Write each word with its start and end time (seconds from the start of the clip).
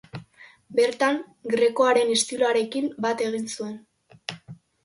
Bertan 0.79 1.19
Grekoaren 1.53 2.13
estiloarekin 2.15 2.89
bat 3.07 3.23
egin 3.29 3.47
zuen. 3.59 3.77